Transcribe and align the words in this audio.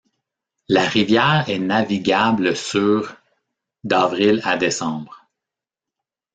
La 0.67 0.81
rivière 0.81 1.45
est 1.47 1.59
navigable 1.59 2.55
sur 2.55 3.15
d'avril 3.83 4.41
à 4.45 4.57
décembre. 4.57 5.27